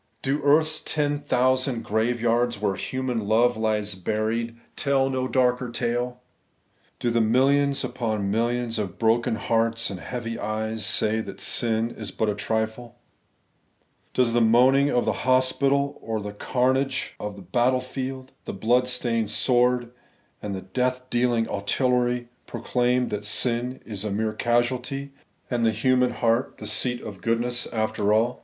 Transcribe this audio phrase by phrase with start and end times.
[0.23, 6.19] Do earth's ten thousand graveyards, where human love lies buried, tell no darker tale?
[6.99, 12.09] Do the millions upon millions of broken hearts and heavy eyes say that sin is
[12.09, 12.95] but a trifle?
[14.15, 18.87] Does the moaning of the hospital or the carnage of the battle field, the blood
[18.87, 19.91] stained sword,
[20.41, 25.13] and the death dealing artillery, proclaim that sin is a mere casualty,
[25.51, 28.39] and the human heart the seat of goodness after all?